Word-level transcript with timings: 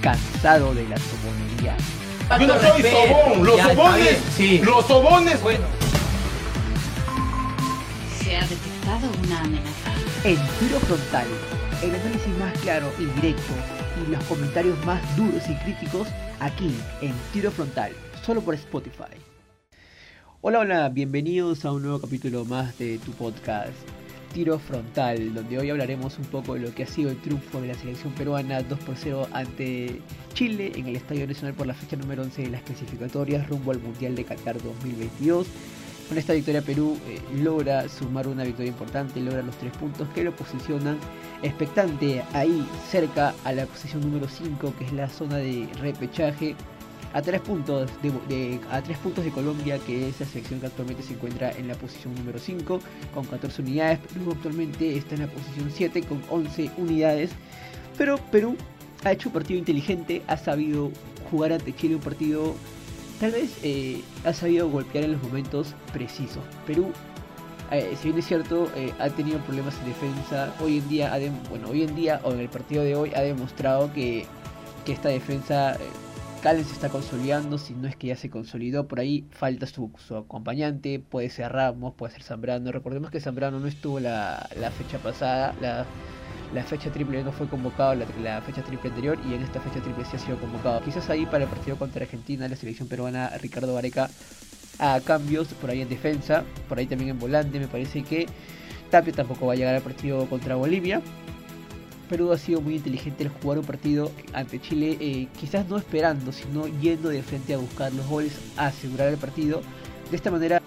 cansado 0.00 0.74
de 0.74 0.88
la 0.88 0.96
sobonería? 0.98 1.76
Yo 2.40 2.46
no 2.46 2.60
soy 2.60 2.82
sobón, 2.82 3.44
los 3.46 3.56
Ya, 3.56 3.68
sobones, 3.74 4.18
sí. 4.36 4.58
los 4.58 4.86
sobones. 4.86 5.42
Bueno, 5.42 5.64
Se 8.22 8.36
ha 8.36 8.40
detectado 8.42 9.10
una 9.24 9.40
amenaza. 9.40 9.92
En 10.24 10.36
Tiro 10.58 10.78
Frontal, 10.80 11.26
el 11.82 11.94
análisis 11.94 12.36
más 12.38 12.52
claro 12.60 12.90
y 12.98 13.04
directo 13.20 13.52
y 14.06 14.10
los 14.10 14.22
comentarios 14.24 14.76
más 14.84 15.00
duros 15.16 15.42
y 15.48 15.54
críticos 15.64 16.08
aquí 16.40 16.74
en 17.00 17.14
Tiro 17.32 17.50
Frontal, 17.50 17.92
solo 18.24 18.40
por 18.42 18.54
Spotify. 18.54 19.04
Hola, 20.40 20.60
hola, 20.60 20.88
bienvenidos 20.90 21.64
a 21.64 21.72
un 21.72 21.82
nuevo 21.82 22.00
capítulo 22.00 22.44
más 22.44 22.76
de 22.78 22.98
tu 22.98 23.12
podcast 23.12 23.72
Tiro 24.32 24.58
Frontal, 24.58 25.34
donde 25.34 25.58
hoy 25.58 25.70
hablaremos 25.70 26.18
un 26.18 26.24
poco 26.26 26.54
de 26.54 26.60
lo 26.60 26.74
que 26.74 26.84
ha 26.84 26.86
sido 26.86 27.10
el 27.10 27.16
triunfo 27.20 27.60
de 27.60 27.68
la 27.68 27.74
selección 27.74 28.12
peruana 28.12 28.62
2 28.62 28.78
por 28.80 28.96
0 28.96 29.28
ante 29.32 30.00
Chile 30.34 30.72
en 30.76 30.86
el 30.86 30.96
Estadio 30.96 31.26
Nacional 31.26 31.54
por 31.54 31.66
la 31.66 31.74
fecha 31.74 31.96
número 31.96 32.22
11 32.22 32.42
de 32.42 32.50
las 32.50 32.62
clasificatorias 32.62 33.48
rumbo 33.48 33.72
al 33.72 33.80
Mundial 33.80 34.14
de 34.14 34.24
Qatar 34.24 34.62
2022. 34.62 35.46
Con 36.08 36.16
esta 36.16 36.32
victoria 36.32 36.62
Perú 36.62 36.98
eh, 37.06 37.20
logra 37.42 37.88
sumar 37.88 38.28
una 38.28 38.44
victoria 38.44 38.70
importante, 38.70 39.20
logra 39.20 39.42
los 39.42 39.56
tres 39.56 39.76
puntos 39.76 40.08
que 40.14 40.24
lo 40.24 40.34
posicionan 40.34 40.98
expectante 41.42 42.22
ahí 42.32 42.66
cerca 42.90 43.34
a 43.44 43.52
la 43.52 43.66
posición 43.66 44.00
número 44.00 44.26
5 44.26 44.74
que 44.78 44.84
es 44.84 44.92
la 44.92 45.08
zona 45.08 45.36
de 45.36 45.68
repechaje 45.80 46.56
a 47.18 47.22
tres 47.22 47.40
puntos 47.40 47.90
de, 48.02 48.10
de- 48.28 48.60
a 48.70 48.80
tres 48.82 48.96
puntos 48.98 49.24
de 49.24 49.30
Colombia 49.30 49.78
que 49.86 50.08
es 50.08 50.20
la 50.20 50.26
selección 50.26 50.60
que 50.60 50.66
actualmente 50.66 51.02
se 51.02 51.14
encuentra 51.14 51.50
en 51.52 51.66
la 51.68 51.74
posición 51.74 52.14
número 52.14 52.38
5 52.38 52.80
con 53.12 53.24
14 53.26 53.62
unidades 53.62 53.98
Perú 54.14 54.32
actualmente 54.32 54.96
está 54.96 55.14
en 55.16 55.22
la 55.22 55.26
posición 55.26 55.70
7 55.74 56.02
con 56.02 56.22
11 56.30 56.70
unidades 56.76 57.30
pero 57.96 58.18
Perú 58.30 58.56
ha 59.04 59.12
hecho 59.12 59.28
un 59.30 59.32
partido 59.32 59.58
inteligente 59.58 60.22
ha 60.28 60.36
sabido 60.36 60.90
jugar 61.30 61.52
ante 61.52 61.74
Chile 61.74 61.96
un 61.96 62.00
partido 62.02 62.54
tal 63.18 63.32
vez 63.32 63.50
eh, 63.64 64.00
ha 64.24 64.32
sabido 64.32 64.68
golpear 64.70 65.04
en 65.04 65.12
los 65.12 65.22
momentos 65.22 65.74
precisos 65.92 66.42
Perú 66.66 66.92
eh, 67.70 67.94
si 68.00 68.08
bien 68.08 68.18
es 68.18 68.26
cierto, 68.26 68.70
eh, 68.76 68.94
ha 68.98 69.10
tenido 69.10 69.40
problemas 69.40 69.74
en 69.82 69.88
defensa. 69.90 70.54
Hoy 70.58 70.78
en 70.78 70.88
día, 70.88 71.12
ha 71.12 71.18
dem- 71.18 71.36
bueno, 71.50 71.68
hoy 71.68 71.82
en 71.82 71.94
día 71.94 72.18
o 72.24 72.32
en 72.32 72.40
el 72.40 72.48
partido 72.48 72.82
de 72.82 72.96
hoy 72.96 73.12
ha 73.14 73.20
demostrado 73.20 73.92
que, 73.92 74.24
que 74.86 74.92
esta 74.92 75.10
defensa 75.10 75.76
Calen 76.42 76.64
se 76.64 76.72
está 76.72 76.88
consolidando, 76.88 77.58
si 77.58 77.74
no 77.74 77.88
es 77.88 77.96
que 77.96 78.06
ya 78.08 78.16
se 78.16 78.30
consolidó 78.30 78.86
por 78.86 79.00
ahí, 79.00 79.26
falta 79.30 79.66
su, 79.66 79.90
acompañante, 80.16 81.00
puede 81.00 81.30
ser 81.30 81.52
Ramos, 81.52 81.94
puede 81.94 82.12
ser 82.12 82.22
Zambrano. 82.22 82.70
Recordemos 82.70 83.10
que 83.10 83.20
Zambrano 83.20 83.58
no 83.58 83.66
estuvo 83.66 83.98
la, 83.98 84.48
la 84.56 84.70
fecha 84.70 84.98
pasada, 84.98 85.54
la, 85.60 85.84
la 86.54 86.62
fecha 86.62 86.90
triple 86.92 87.24
no 87.24 87.32
fue 87.32 87.48
convocado, 87.48 87.96
la, 87.96 88.06
la 88.22 88.40
fecha 88.42 88.62
triple 88.62 88.90
anterior, 88.90 89.18
y 89.28 89.34
en 89.34 89.42
esta 89.42 89.60
fecha 89.60 89.80
triple 89.80 90.04
sí 90.04 90.16
ha 90.16 90.18
sido 90.20 90.38
convocado. 90.38 90.80
Quizás 90.82 91.10
ahí 91.10 91.26
para 91.26 91.44
el 91.44 91.50
partido 91.50 91.76
contra 91.76 92.04
Argentina, 92.04 92.46
la 92.46 92.56
selección 92.56 92.88
peruana, 92.88 93.30
Ricardo 93.40 93.74
Vareca 93.74 94.08
a 94.78 95.00
cambios 95.00 95.48
por 95.54 95.70
ahí 95.70 95.82
en 95.82 95.88
defensa, 95.88 96.44
por 96.68 96.78
ahí 96.78 96.86
también 96.86 97.10
en 97.10 97.18
volante. 97.18 97.58
Me 97.58 97.66
parece 97.66 98.02
que 98.02 98.26
Tapia 98.90 99.12
tampoco 99.12 99.46
va 99.46 99.54
a 99.54 99.56
llegar 99.56 99.74
al 99.74 99.82
partido 99.82 100.26
contra 100.28 100.54
Bolivia. 100.54 101.02
Perú 102.08 102.32
ha 102.32 102.38
sido 102.38 102.60
muy 102.60 102.76
inteligente 102.76 103.24
al 103.24 103.30
jugar 103.30 103.58
un 103.58 103.64
partido 103.64 104.10
ante 104.32 104.60
Chile, 104.60 104.96
eh, 105.00 105.28
quizás 105.38 105.68
no 105.68 105.76
esperando, 105.76 106.32
sino 106.32 106.66
yendo 106.66 107.10
de 107.10 107.22
frente 107.22 107.54
a 107.54 107.58
buscar 107.58 107.92
los 107.92 108.06
goles, 108.06 108.32
a 108.56 108.66
asegurar 108.66 109.08
el 109.08 109.18
partido. 109.18 109.60
De 110.10 110.16
esta 110.16 110.30
manera 110.30 110.60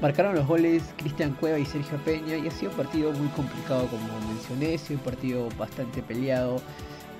marcaron 0.00 0.34
los 0.34 0.46
goles 0.46 0.82
Cristian 0.96 1.34
Cueva 1.34 1.58
y 1.58 1.66
Sergio 1.66 1.98
Peña 2.04 2.36
y 2.36 2.48
ha 2.48 2.50
sido 2.50 2.70
un 2.70 2.76
partido 2.76 3.12
muy 3.12 3.28
complicado 3.28 3.86
como 3.88 4.32
mencioné, 4.32 4.74
ha 4.74 4.78
sido 4.78 4.98
un 4.98 5.04
partido 5.04 5.48
bastante 5.58 6.02
peleado. 6.02 6.60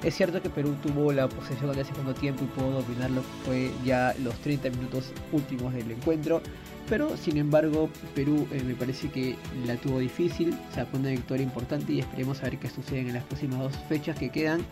Es 0.02 0.14
cierto 0.14 0.41
que 0.41 0.48
Perú 0.48 0.77
tuvo 0.80 1.12
la 1.12 1.28
posesión 1.28 1.74
del 1.74 1.84
segundo 1.84 2.14
tiempo 2.14 2.44
y 2.44 2.46
pudo 2.46 2.82
dominar 2.82 3.10
lo 3.10 3.20
que 3.20 3.28
fue 3.44 3.70
ya 3.84 4.14
los 4.22 4.34
30 4.36 4.70
minutos 4.70 5.12
últimos 5.32 5.74
del 5.74 5.91
encuentro. 5.91 6.41
Pero 6.88 7.16
sin 7.16 7.36
embargo, 7.36 7.91
Perú 8.14 8.47
eh, 8.53 8.62
me 8.64 8.75
parece 8.75 9.10
que 9.10 9.37
la 9.66 9.76
tuvo 9.76 9.98
difícil, 9.98 10.56
sacó 10.72 10.98
una 10.98 11.10
victoria 11.10 11.42
importante 11.42 11.92
y 11.92 11.98
esperemos 11.98 12.41
a 12.41 12.44
ver 12.44 12.58
qué 12.58 12.70
sucede 12.70 13.00
en 13.00 13.12
las 13.12 13.25
próximas 13.25 13.58
dos 13.58 13.76
fechas 13.88 14.16
que 14.16 14.31
quedan 14.31 14.64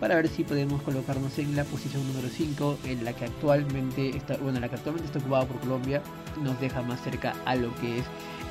para 0.00 0.16
ver 0.16 0.28
si 0.28 0.44
podemos 0.44 0.82
colocarnos 0.82 1.38
en 1.38 1.54
la 1.54 1.64
posición 1.64 2.06
número 2.08 2.28
5 2.28 2.78
en 2.86 3.04
la 3.04 3.12
que 3.12 3.26
actualmente 3.26 4.16
está, 4.16 4.38
bueno, 4.38 4.58
la 4.60 4.68
que 4.70 4.76
actualmente 4.76 5.06
está 5.06 5.18
ocupada 5.18 5.44
por 5.44 5.60
Colombia, 5.60 6.02
nos 6.42 6.58
deja 6.58 6.80
más 6.80 7.02
cerca 7.02 7.34
a 7.44 7.54
lo 7.54 7.72
que 7.76 7.98
es 7.98 8.04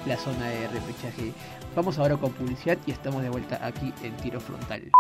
la 0.06 0.16
zona 0.16 0.48
de 0.48 0.68
repechaje. 0.68 1.34
Vamos 1.76 1.98
ahora 1.98 2.18
con 2.18 2.32
publicidad 2.34 2.78
y 2.86 2.92
estamos 2.92 3.24
de 3.24 3.30
vuelta 3.30 3.60
aquí 3.66 3.92
en 4.04 4.16
Tiro 4.18 4.40
Frontal. 4.40 4.92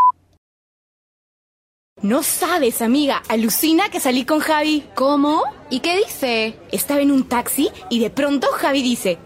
No 2.02 2.24
sabes, 2.24 2.82
amiga, 2.82 3.22
alucina 3.28 3.90
que 3.90 4.00
salí 4.00 4.24
con 4.24 4.40
Javi. 4.40 4.86
¿Cómo? 4.96 5.44
¿Y 5.70 5.82
qué 5.82 5.98
dice? 5.98 6.58
Estaba 6.72 7.02
en 7.02 7.12
un 7.12 7.28
taxi 7.28 7.70
y 7.90 8.00
de 8.00 8.10
pronto 8.10 8.48
Javi 8.54 8.82
dice... 8.82 9.20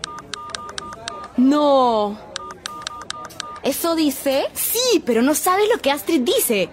No. 1.38 2.18
¿Eso 3.64 3.96
dice? 3.96 4.46
Sí, 4.54 5.04
pero 5.06 5.22
no 5.22 5.36
sabes 5.36 5.70
lo 5.74 5.80
que 5.82 5.92
Astrid 5.92 6.22
dice. 6.22 6.70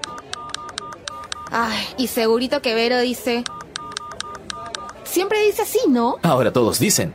Ay, 1.50 1.84
y 1.98 2.06
segurito 2.06 2.62
que 2.62 2.74
Vero 2.74 2.98
dice. 3.00 3.44
Siempre 5.04 5.42
dice 5.44 5.62
así, 5.62 5.80
¿no? 5.88 6.16
Ahora 6.22 6.52
todos 6.52 6.78
dicen. 6.78 7.14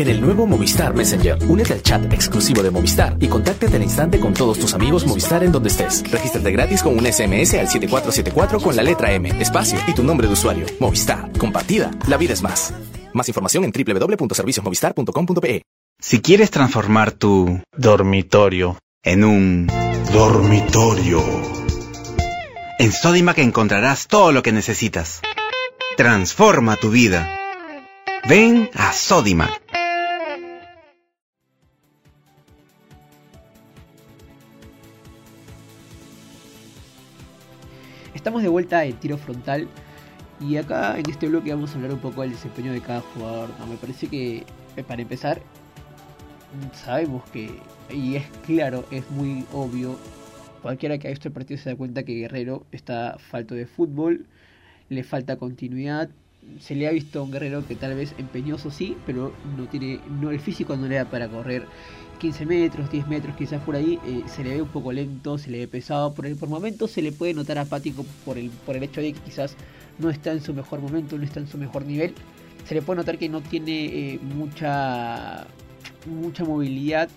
En 0.00 0.08
el 0.08 0.18
nuevo 0.18 0.46
Movistar 0.46 0.94
Messenger, 0.94 1.36
únete 1.46 1.74
al 1.74 1.82
chat 1.82 2.10
exclusivo 2.10 2.62
de 2.62 2.70
Movistar 2.70 3.18
y 3.20 3.28
contáctate 3.28 3.76
al 3.76 3.82
instante 3.82 4.18
con 4.18 4.32
todos 4.32 4.58
tus 4.58 4.72
amigos 4.72 5.06
Movistar 5.06 5.44
en 5.44 5.52
donde 5.52 5.68
estés. 5.68 6.02
Regístrate 6.10 6.50
gratis 6.52 6.82
con 6.82 6.94
un 6.94 7.00
SMS 7.00 7.52
al 7.52 7.68
7474 7.68 8.60
con 8.60 8.74
la 8.74 8.82
letra 8.82 9.12
M, 9.12 9.28
espacio 9.38 9.78
y 9.86 9.92
tu 9.92 10.02
nombre 10.02 10.26
de 10.26 10.32
usuario. 10.32 10.64
Movistar, 10.78 11.30
compartida, 11.36 11.90
la 12.08 12.16
vida 12.16 12.32
es 12.32 12.40
más. 12.40 12.72
Más 13.12 13.28
información 13.28 13.62
en 13.64 13.72
www.serviciosmovistar.com.pe. 13.72 15.62
Si 15.98 16.22
quieres 16.22 16.50
transformar 16.50 17.12
tu 17.12 17.60
dormitorio 17.76 18.78
en 19.02 19.22
un 19.22 19.66
dormitorio, 20.14 21.22
en 22.78 22.90
Sodimac 22.90 23.36
encontrarás 23.36 24.06
todo 24.06 24.32
lo 24.32 24.42
que 24.42 24.52
necesitas. 24.52 25.20
Transforma 25.98 26.76
tu 26.76 26.88
vida. 26.88 27.36
Ven 28.26 28.70
a 28.72 28.94
Sodimac. 28.94 29.69
Estamos 38.20 38.42
de 38.42 38.48
vuelta 38.48 38.84
en 38.84 38.92
tiro 38.96 39.16
frontal 39.16 39.66
y 40.40 40.58
acá 40.58 40.98
en 40.98 41.08
este 41.08 41.26
bloque 41.26 41.54
vamos 41.54 41.72
a 41.72 41.76
hablar 41.76 41.94
un 41.94 42.00
poco 42.00 42.20
del 42.20 42.32
desempeño 42.32 42.70
de 42.70 42.82
cada 42.82 43.00
jugador. 43.00 43.48
¿no? 43.58 43.66
Me 43.66 43.76
parece 43.76 44.08
que 44.08 44.44
eh, 44.76 44.84
para 44.86 45.00
empezar 45.00 45.40
sabemos 46.74 47.24
que, 47.30 47.48
y 47.88 48.16
es 48.16 48.26
claro, 48.44 48.84
es 48.90 49.10
muy 49.10 49.46
obvio, 49.54 49.96
cualquiera 50.60 50.98
que 50.98 51.08
ha 51.08 51.10
visto 51.10 51.28
el 51.28 51.32
partido 51.32 51.58
se 51.58 51.70
da 51.70 51.76
cuenta 51.76 52.02
que 52.02 52.12
Guerrero 52.12 52.66
está 52.72 53.16
falto 53.18 53.54
de 53.54 53.64
fútbol, 53.64 54.26
le 54.90 55.02
falta 55.02 55.36
continuidad. 55.36 56.10
Se 56.60 56.74
le 56.74 56.88
ha 56.88 56.90
visto 56.90 57.20
a 57.20 57.22
un 57.22 57.30
guerrero 57.30 57.66
que 57.66 57.76
tal 57.76 57.94
vez 57.94 58.14
empeñoso 58.18 58.70
sí, 58.70 58.96
pero 59.06 59.32
no 59.56 59.66
tiene, 59.66 60.00
no 60.20 60.30
el 60.30 60.40
físico 60.40 60.76
no 60.76 60.86
le 60.86 60.96
da 60.96 61.04
para 61.04 61.28
correr 61.28 61.66
15 62.18 62.46
metros, 62.46 62.90
10 62.90 63.08
metros, 63.08 63.34
quizás 63.36 63.62
por 63.62 63.76
ahí, 63.76 63.98
eh, 64.06 64.22
se 64.26 64.44
le 64.44 64.50
ve 64.50 64.62
un 64.62 64.68
poco 64.68 64.92
lento, 64.92 65.38
se 65.38 65.50
le 65.50 65.58
ve 65.60 65.68
pesado, 65.68 66.12
por, 66.12 66.26
el, 66.26 66.36
por 66.36 66.48
momentos 66.48 66.90
se 66.90 67.02
le 67.02 67.12
puede 67.12 67.34
notar 67.34 67.58
apático 67.58 68.04
por 68.24 68.36
el, 68.36 68.50
por 68.50 68.76
el 68.76 68.82
hecho 68.82 69.00
de 69.00 69.12
que 69.12 69.20
quizás 69.20 69.56
no 69.98 70.10
está 70.10 70.32
en 70.32 70.42
su 70.42 70.52
mejor 70.54 70.80
momento, 70.80 71.16
no 71.16 71.24
está 71.24 71.40
en 71.40 71.48
su 71.48 71.58
mejor 71.58 71.84
nivel. 71.86 72.14
Se 72.66 72.74
le 72.74 72.82
puede 72.82 72.98
notar 72.98 73.18
que 73.18 73.28
no 73.28 73.40
tiene 73.40 73.86
eh, 73.86 74.18
mucha, 74.18 75.46
mucha 76.06 76.44
movilidad, 76.44 77.08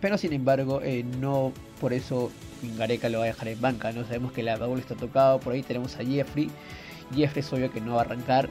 pero 0.00 0.18
sin 0.18 0.32
embargo, 0.32 0.80
eh, 0.82 1.04
no 1.18 1.52
por 1.80 1.92
eso 1.92 2.30
Gareca 2.76 3.08
lo 3.08 3.18
va 3.18 3.24
a 3.24 3.28
dejar 3.28 3.48
en 3.48 3.60
banca, 3.60 3.92
no 3.92 4.04
sabemos 4.04 4.32
que 4.32 4.42
la 4.42 4.56
Paul 4.58 4.78
está 4.78 4.94
tocado, 4.94 5.40
por 5.40 5.54
ahí 5.54 5.62
tenemos 5.62 5.96
a 5.96 6.04
Jeffrey. 6.04 6.50
Jeffrey 7.14 7.40
es 7.40 7.52
obvio 7.52 7.70
que 7.70 7.80
no 7.80 7.94
va 7.94 8.02
a 8.02 8.04
arrancar, 8.04 8.48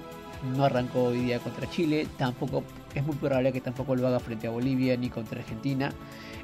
no 0.55 0.65
arrancó 0.65 1.05
hoy 1.05 1.19
día 1.19 1.39
contra 1.39 1.69
Chile, 1.69 2.07
tampoco 2.17 2.63
es 2.93 3.05
muy 3.05 3.15
probable 3.15 3.51
que 3.51 3.61
tampoco 3.61 3.95
lo 3.95 4.07
haga 4.07 4.19
frente 4.19 4.47
a 4.47 4.51
Bolivia 4.51 4.97
ni 4.97 5.09
contra 5.09 5.39
Argentina. 5.39 5.91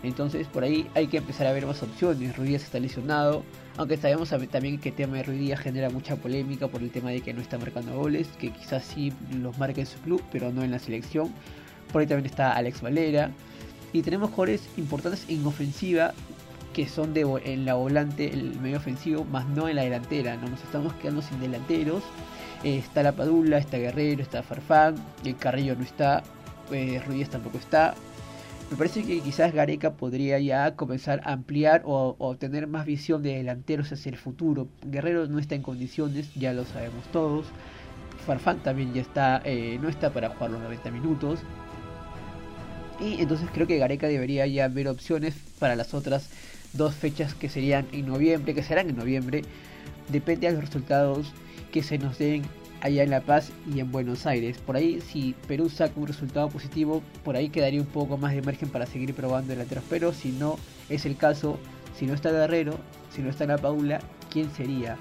Entonces 0.03 0.47
por 0.47 0.63
ahí 0.63 0.87
hay 0.95 1.07
que 1.07 1.17
empezar 1.17 1.47
a 1.47 1.53
ver 1.53 1.65
más 1.65 1.81
opciones. 1.81 2.35
Ruiz 2.35 2.63
está 2.63 2.79
lesionado, 2.79 3.43
aunque 3.77 3.97
sabemos 3.97 4.29
también 4.51 4.79
que 4.79 4.89
el 4.89 4.95
tema 4.95 5.17
de 5.17 5.23
Ruiz 5.23 5.59
genera 5.59 5.89
mucha 5.89 6.15
polémica 6.15 6.67
por 6.67 6.81
el 6.81 6.91
tema 6.91 7.11
de 7.11 7.21
que 7.21 7.33
no 7.33 7.41
está 7.41 7.57
marcando 7.57 7.95
goles, 7.97 8.27
que 8.39 8.51
quizás 8.51 8.83
sí 8.83 9.13
los 9.31 9.57
marca 9.57 9.81
en 9.81 9.87
su 9.87 9.97
club, 9.99 10.21
pero 10.31 10.51
no 10.51 10.63
en 10.63 10.71
la 10.71 10.79
selección. 10.79 11.31
Por 11.91 12.01
ahí 12.01 12.07
también 12.07 12.25
está 12.25 12.53
Alex 12.53 12.81
Valera. 12.81 13.31
Y 13.93 14.01
tenemos 14.01 14.31
jugadores 14.31 14.67
importantes 14.75 15.25
en 15.29 15.45
ofensiva 15.45 16.13
que 16.73 16.87
son 16.87 17.13
de 17.13 17.21
en 17.45 17.65
la 17.65 17.75
volante, 17.75 18.33
el 18.33 18.59
medio 18.59 18.77
ofensivo, 18.77 19.23
más 19.23 19.47
no 19.47 19.69
en 19.69 19.77
la 19.77 19.83
delantera. 19.83 20.35
¿no? 20.35 20.49
Nos 20.49 20.63
estamos 20.63 20.93
quedando 20.95 21.21
sin 21.21 21.39
delanteros. 21.39 22.03
Eh, 22.63 22.77
está 22.77 23.03
la 23.03 23.11
Padula, 23.11 23.57
está 23.57 23.77
Guerrero, 23.77 24.21
está 24.21 24.41
Farfán, 24.41 24.95
el 25.23 25.35
Carrillo 25.35 25.75
no 25.75 25.83
está, 25.83 26.23
eh, 26.71 27.01
Ruiz 27.05 27.29
tampoco 27.29 27.57
está. 27.57 27.93
Me 28.71 28.77
parece 28.77 29.03
que 29.03 29.19
quizás 29.19 29.53
Gareca 29.53 29.93
podría 29.93 30.39
ya 30.39 30.75
comenzar 30.75 31.21
a 31.25 31.33
ampliar 31.33 31.83
o, 31.85 32.15
o, 32.17 32.35
tener 32.37 32.67
más 32.67 32.85
visión 32.85 33.21
de 33.21 33.35
delanteros 33.35 33.91
hacia 33.91 34.09
el 34.09 34.17
futuro. 34.17 34.67
Guerrero 34.81 35.27
no 35.27 35.39
está 35.39 35.55
en 35.55 35.61
condiciones, 35.61 36.33
ya 36.35 36.53
lo 36.53 36.65
sabemos 36.65 37.03
todos. 37.11 37.45
Farfán 38.25 38.59
también 38.63 38.93
ya 38.93 39.01
está, 39.01 39.41
eh, 39.43 39.77
no 39.81 39.89
está 39.89 40.11
para 40.11 40.29
jugar 40.29 40.51
los 40.51 40.61
90 40.61 40.91
minutos. 40.91 41.39
Y 42.99 43.21
entonces 43.21 43.49
creo 43.53 43.67
que 43.67 43.77
Gareca 43.77 44.07
debería 44.07 44.47
ya 44.47 44.67
ver 44.69 44.87
opciones 44.87 45.35
para 45.59 45.75
las 45.75 45.93
otras 45.93 46.29
dos 46.73 46.95
fechas 46.95 47.33
que 47.33 47.49
serían 47.49 47.87
en 47.91 48.07
noviembre, 48.07 48.53
que 48.53 48.63
serán 48.63 48.89
en 48.89 48.97
noviembre. 48.97 49.43
Depende 50.09 50.47
de 50.47 50.53
los 50.53 50.65
resultados 50.65 51.31
que 51.71 51.83
se 51.83 51.97
nos 51.97 52.17
den 52.17 52.43
allá 52.81 53.03
en 53.03 53.09
La 53.09 53.21
Paz 53.21 53.51
y 53.73 53.79
en 53.79 53.91
Buenos 53.91 54.25
Aires. 54.25 54.57
Por 54.57 54.75
ahí, 54.75 54.99
si 55.01 55.35
Perú 55.47 55.69
saca 55.69 55.99
un 55.99 56.07
resultado 56.07 56.49
positivo, 56.49 57.01
por 57.23 57.35
ahí 57.35 57.49
quedaría 57.49 57.79
un 57.79 57.87
poco 57.87 58.17
más 58.17 58.33
de 58.33 58.41
margen 58.41 58.69
para 58.69 58.85
seguir 58.85 59.13
probando 59.13 59.51
delanteros. 59.51 59.85
Pero 59.89 60.13
si 60.13 60.31
no 60.31 60.57
es 60.89 61.05
el 61.05 61.15
caso, 61.15 61.57
si 61.97 62.05
no 62.05 62.13
está 62.13 62.31
Guerrero, 62.31 62.77
si 63.09 63.21
no 63.21 63.29
está 63.29 63.45
la 63.45 63.57
Paula, 63.57 63.99
¿quién 64.29 64.51
sería? 64.51 64.97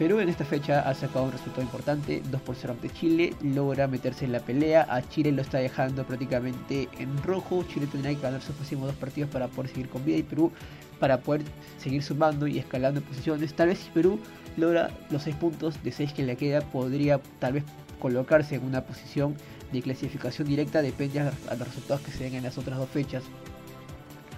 Perú 0.00 0.18
en 0.18 0.30
esta 0.30 0.46
fecha 0.46 0.80
ha 0.88 0.94
sacado 0.94 1.26
un 1.26 1.32
resultado 1.32 1.60
importante, 1.60 2.22
2 2.30 2.40
por 2.40 2.56
0 2.56 2.72
ante 2.72 2.88
Chile, 2.88 3.34
logra 3.42 3.86
meterse 3.86 4.24
en 4.24 4.32
la 4.32 4.40
pelea, 4.40 4.86
a 4.88 5.06
Chile 5.06 5.30
lo 5.30 5.42
está 5.42 5.58
dejando 5.58 6.06
prácticamente 6.06 6.88
en 6.98 7.22
rojo, 7.22 7.64
Chile 7.64 7.86
tendrá 7.86 8.08
que 8.14 8.18
ganar 8.18 8.40
sus 8.40 8.56
próximos 8.56 8.86
dos 8.86 8.96
partidos 8.96 9.28
para 9.28 9.48
poder 9.48 9.70
seguir 9.70 9.90
con 9.90 10.02
vida 10.02 10.16
y 10.16 10.22
Perú 10.22 10.52
para 10.98 11.20
poder 11.20 11.42
seguir 11.76 12.02
sumando 12.02 12.46
y 12.46 12.58
escalando 12.58 13.02
posiciones, 13.02 13.52
tal 13.52 13.68
vez 13.68 13.78
si 13.80 13.90
Perú 13.90 14.18
logra 14.56 14.88
los 15.10 15.24
6 15.24 15.36
puntos 15.36 15.82
de 15.82 15.92
6 15.92 16.14
que 16.14 16.22
le 16.22 16.34
queda, 16.36 16.62
podría 16.62 17.20
tal 17.38 17.52
vez 17.52 17.64
colocarse 17.98 18.54
en 18.54 18.64
una 18.64 18.80
posición 18.80 19.34
de 19.70 19.82
clasificación 19.82 20.48
directa, 20.48 20.80
depende 20.80 21.20
a 21.20 21.24
los 21.58 21.68
resultados 21.68 22.00
que 22.00 22.10
se 22.10 22.24
den 22.24 22.36
en 22.36 22.44
las 22.44 22.56
otras 22.56 22.78
dos 22.78 22.88
fechas 22.88 23.22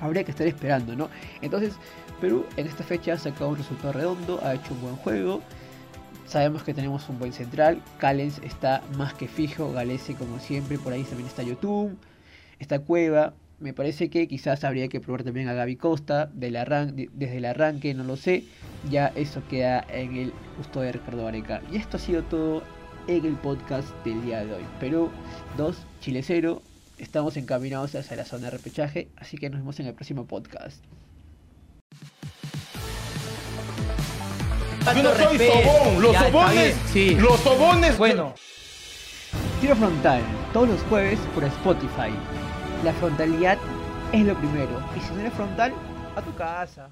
habría 0.03 0.25
que 0.25 0.33
estar 0.33 0.47
esperando, 0.47 0.95
¿no? 0.95 1.09
Entonces, 1.41 1.75
Perú 2.21 2.45
en 2.57 2.67
esta 2.67 2.85
fecha 2.85 3.15
ha 3.15 3.19
sacado 3.19 3.51
un 3.51 3.57
resultado 3.57 3.93
redondo, 3.93 4.41
ha 4.45 4.55
hecho 4.55 4.75
un 4.75 4.83
buen 4.83 4.97
juego. 4.97 5.41
Sabemos 6.27 6.63
que 6.63 6.75
tenemos 6.75 7.09
un 7.09 7.19
buen 7.19 7.33
central. 7.33 7.81
Callens 7.99 8.41
está 8.43 8.83
más 8.97 9.15
que 9.15 9.29
fijo. 9.29 9.73
Galese, 9.73 10.15
como 10.15 10.39
siempre. 10.39 10.79
Por 10.79 10.93
ahí 10.93 11.05
también 11.05 11.29
está 11.29 11.43
YouTube. 11.43 11.97
Está 12.59 12.81
Cueva. 12.81 13.35
Me 13.61 13.73
parece 13.73 14.09
que 14.11 14.27
quizás 14.27 14.65
habría 14.65 14.89
que 14.89 15.01
probar 15.01 15.23
también 15.23 15.49
a 15.49 15.53
Gaby 15.53 15.77
Costa 15.77 16.31
del 16.33 16.55
desde 17.15 17.37
el 17.37 17.45
arranque, 17.45 17.95
no 17.95 18.03
lo 18.03 18.17
sé. 18.17 18.45
Ya 18.91 19.13
eso 19.15 19.43
queda 19.49 19.85
en 19.89 20.17
el 20.17 20.33
gusto 20.57 20.81
de 20.81 20.93
Ricardo 20.93 21.29
Areca. 21.29 21.61
Y 21.71 21.77
esto 21.77 21.97
ha 21.97 22.01
sido 22.01 22.23
todo 22.25 22.63
en 23.07 23.25
el 23.25 23.35
podcast 23.35 23.89
del 24.05 24.23
día 24.25 24.45
de 24.45 24.55
hoy. 24.55 24.65
Perú 24.81 25.11
2, 25.59 25.77
Chile 26.01 26.23
0 26.25 26.63
estamos 27.03 27.37
encaminados 27.37 27.95
hacia 27.97 28.17
la 28.17 28.25
zona 28.25 28.45
de 28.45 28.53
repechaje, 28.53 29.09
así 29.17 29.37
que 29.37 29.51
nos 29.51 29.61
vemos 29.61 29.79
en 29.81 29.87
el 29.87 29.95
próximo 29.95 30.25
podcast. 30.25 30.83
Yo 34.95 35.03
no 35.03 35.15
soy 35.15 35.39
sobón, 35.39 36.03
los 36.03 36.17
sobones, 36.17 36.77
sí. 36.93 37.15
los 37.17 37.41
sobones. 37.41 37.99
Bueno. 37.99 38.35
Tiro 39.61 39.77
frontal, 39.77 40.23
todos 40.53 40.69
los 40.69 40.83
jueves 40.83 41.19
por 41.35 41.45
Spotify. 41.45 42.13
La 42.85 42.93
frontalidad 42.95 43.59
es 44.13 44.25
lo 44.25 44.37
primero, 44.39 44.81
y 44.97 45.01
si 45.01 45.13
no 45.13 45.21
eres 45.21 45.33
frontal, 45.35 45.73
a 46.15 46.23
tu 46.23 46.35
casa. 46.35 46.89